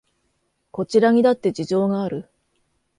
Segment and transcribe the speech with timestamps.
[0.71, 2.27] こちらにだって事情がある